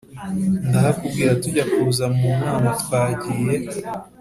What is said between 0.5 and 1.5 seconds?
ndahakubwira;